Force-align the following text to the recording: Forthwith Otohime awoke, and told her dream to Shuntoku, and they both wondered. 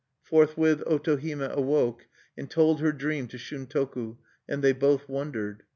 Forthwith 0.23 0.79
Otohime 0.87 1.47
awoke, 1.51 2.07
and 2.35 2.49
told 2.49 2.79
her 2.79 2.91
dream 2.91 3.27
to 3.27 3.37
Shuntoku, 3.37 4.17
and 4.49 4.63
they 4.63 4.71
both 4.73 5.07
wondered. 5.07 5.61